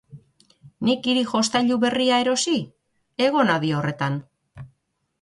[0.89, 2.57] Nik hiri jostailu berria erosi?
[3.29, 4.21] Egon hadi horretan!